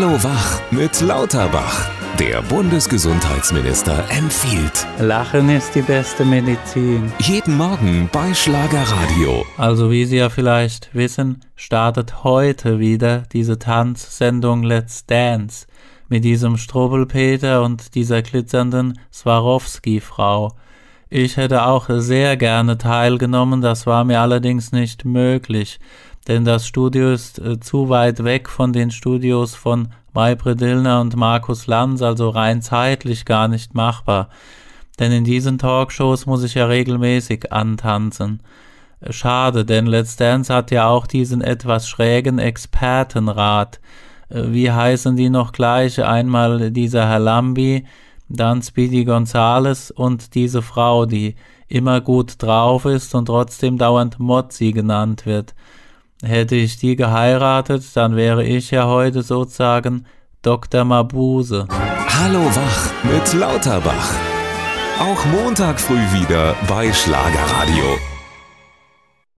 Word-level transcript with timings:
Hallo 0.00 0.22
Wach 0.22 0.60
mit 0.70 1.00
Lauterbach. 1.00 1.90
Der 2.20 2.40
Bundesgesundheitsminister 2.42 4.08
empfiehlt. 4.10 4.86
Lachen 5.00 5.48
ist 5.48 5.74
die 5.74 5.82
beste 5.82 6.24
Medizin. 6.24 7.12
Jeden 7.18 7.56
Morgen 7.56 8.08
bei 8.12 8.32
Schlagerradio. 8.32 9.44
Also 9.56 9.90
wie 9.90 10.04
Sie 10.04 10.18
ja 10.18 10.28
vielleicht 10.28 10.94
wissen, 10.94 11.40
startet 11.56 12.22
heute 12.22 12.78
wieder 12.78 13.24
diese 13.32 13.58
Tanzsendung 13.58 14.62
Let's 14.62 15.04
Dance 15.04 15.66
mit 16.08 16.22
diesem 16.22 16.58
Strobelpeter 16.58 17.64
und 17.64 17.96
dieser 17.96 18.22
glitzernden 18.22 19.00
Swarovski-Frau. 19.12 20.52
Ich 21.10 21.38
hätte 21.38 21.64
auch 21.64 21.86
sehr 21.88 22.36
gerne 22.36 22.78
teilgenommen, 22.78 23.62
das 23.62 23.84
war 23.84 24.04
mir 24.04 24.20
allerdings 24.20 24.70
nicht 24.70 25.04
möglich, 25.04 25.80
denn 26.28 26.44
das 26.44 26.66
Studio 26.66 27.10
ist 27.10 27.38
äh, 27.38 27.58
zu 27.58 27.88
weit 27.88 28.22
weg 28.22 28.48
von 28.48 28.72
den 28.72 28.90
Studios 28.90 29.54
von 29.54 29.88
Maybrit 30.12 30.60
Illner 30.60 31.00
und 31.00 31.16
Markus 31.16 31.66
Lanz, 31.66 32.02
also 32.02 32.28
rein 32.28 32.60
zeitlich 32.60 33.24
gar 33.24 33.48
nicht 33.48 33.74
machbar. 33.74 34.28
Denn 34.98 35.10
in 35.10 35.24
diesen 35.24 35.58
Talkshows 35.58 36.26
muss 36.26 36.42
ich 36.42 36.54
ja 36.54 36.66
regelmäßig 36.66 37.52
antanzen. 37.52 38.42
Schade, 39.10 39.64
denn 39.64 39.86
Let's 39.86 40.16
Dance 40.16 40.52
hat 40.52 40.70
ja 40.70 40.88
auch 40.88 41.06
diesen 41.06 41.40
etwas 41.40 41.88
schrägen 41.88 42.38
Expertenrat. 42.38 43.80
Äh, 44.28 44.44
wie 44.48 44.70
heißen 44.70 45.16
die 45.16 45.30
noch 45.30 45.52
gleich? 45.52 46.04
Einmal 46.04 46.70
dieser 46.70 47.08
Herr 47.08 47.20
Lambi, 47.20 47.86
dann 48.28 48.60
Speedy 48.60 49.04
Gonzales 49.04 49.90
und 49.90 50.34
diese 50.34 50.60
Frau, 50.60 51.06
die 51.06 51.36
immer 51.68 52.00
gut 52.00 52.42
drauf 52.42 52.84
ist 52.84 53.14
und 53.14 53.26
trotzdem 53.26 53.78
dauernd 53.78 54.18
Mozzi 54.18 54.72
genannt 54.72 55.24
wird. 55.24 55.54
Hätte 56.22 56.56
ich 56.56 56.78
die 56.78 56.96
geheiratet, 56.96 57.84
dann 57.94 58.16
wäre 58.16 58.44
ich 58.44 58.72
ja 58.72 58.86
heute 58.86 59.22
sozusagen 59.22 60.04
Dr. 60.42 60.84
Mabuse. 60.84 61.68
Hallo 61.70 62.40
Wach 62.40 62.92
mit 63.04 63.32
Lauterbach. 63.34 64.12
Auch 64.98 65.24
Montag 65.26 65.78
früh 65.78 65.94
wieder 66.12 66.56
bei 66.68 66.92
Schlagerradio. 66.92 68.17